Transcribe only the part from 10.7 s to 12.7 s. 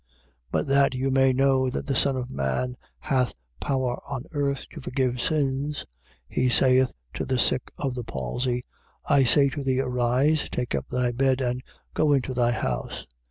up thy bed and go into thy